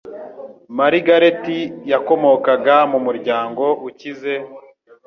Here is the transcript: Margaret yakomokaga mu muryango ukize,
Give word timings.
Margaret 0.77 1.43
yakomokaga 1.91 2.75
mu 2.91 2.99
muryango 3.05 3.63
ukize, 3.87 4.33